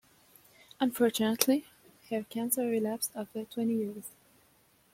Unfortunately, 0.79 1.65
her 2.09 2.25
cancer 2.27 2.65
relapsed 2.67 3.11
after 3.15 3.45
twenty 3.45 3.75
years. 3.75 4.09